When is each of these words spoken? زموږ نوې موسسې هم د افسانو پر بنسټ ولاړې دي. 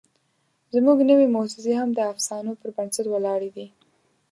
زموږ 0.73 0.97
نوې 1.09 1.27
موسسې 1.35 1.73
هم 1.79 1.89
د 1.93 1.99
افسانو 2.11 2.51
پر 2.59 2.69
بنسټ 2.75 3.05
ولاړې 3.09 3.49
دي. 3.55 3.67